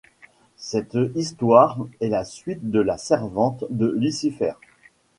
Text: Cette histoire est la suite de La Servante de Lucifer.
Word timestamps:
Cette 0.57 0.97
histoire 1.13 1.77
est 1.99 2.09
la 2.09 2.23
suite 2.25 2.71
de 2.71 2.79
La 2.79 2.97
Servante 2.97 3.65
de 3.69 3.85
Lucifer. 3.95 4.53